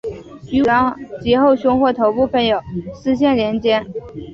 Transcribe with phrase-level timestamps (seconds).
[0.51, 2.59] 于尾端及后胸或头部分别有
[2.95, 3.85] 丝线连结。